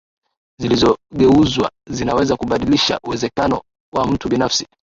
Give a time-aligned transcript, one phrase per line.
[0.59, 3.61] zilizogeuzwa zinaweza kubadilisha uwezekano
[3.93, 4.67] wa mtu binafsi